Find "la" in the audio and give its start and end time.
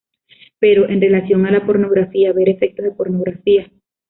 1.51-1.63